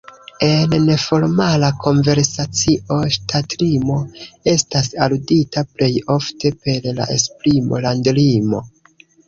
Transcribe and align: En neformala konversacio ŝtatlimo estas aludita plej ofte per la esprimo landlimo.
En 0.45 0.71
neformala 0.85 1.67
konversacio 1.83 2.97
ŝtatlimo 3.17 3.99
estas 4.55 4.91
aludita 5.09 5.65
plej 5.77 5.93
ofte 6.17 6.55
per 6.67 6.91
la 7.01 7.11
esprimo 7.21 7.85
landlimo. 7.89 8.67